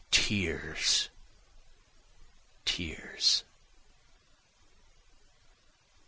tears! 0.09 1.09
tears! 2.65 3.43